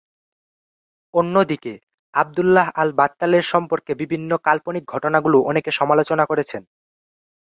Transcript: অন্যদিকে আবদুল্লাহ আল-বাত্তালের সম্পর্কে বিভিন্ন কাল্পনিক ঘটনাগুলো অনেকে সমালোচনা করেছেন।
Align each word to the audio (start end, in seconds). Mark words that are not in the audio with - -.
অন্যদিকে 1.13 1.73
আবদুল্লাহ 2.13 2.67
আল-বাত্তালের 2.75 3.43
সম্পর্কে 3.43 3.91
বিভিন্ন 4.01 4.31
কাল্পনিক 4.47 4.83
ঘটনাগুলো 4.85 5.37
অনেকে 5.41 5.71
সমালোচনা 5.79 6.23
করেছেন। 6.25 6.61